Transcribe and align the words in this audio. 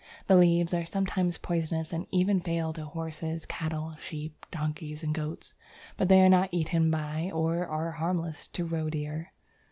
The 0.25 0.35
leaves 0.35 0.73
are 0.73 0.83
sometimes 0.83 1.37
poisonous 1.37 1.93
and 1.93 2.07
even 2.09 2.41
fatal 2.41 2.73
to 2.73 2.85
horses, 2.85 3.45
cattle, 3.45 3.97
sheep, 3.99 4.47
donkeys, 4.49 5.03
and 5.03 5.13
goats, 5.13 5.53
but 5.95 6.09
they 6.09 6.21
are 6.21 6.27
not 6.29 6.49
eaten 6.51 6.89
by 6.89 7.29
or 7.31 7.67
are 7.67 7.91
harmless 7.91 8.47
to 8.47 8.65
roedeer. 8.65 9.27